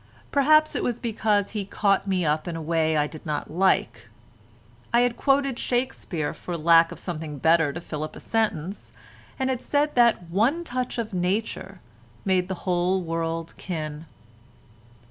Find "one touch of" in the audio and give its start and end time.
10.31-11.13